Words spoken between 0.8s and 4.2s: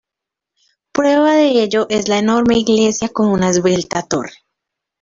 Prueba de ello es la enorme iglesia con una esbelta